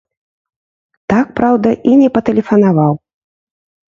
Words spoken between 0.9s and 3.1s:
Так, праўда, і не патэлефанаваў.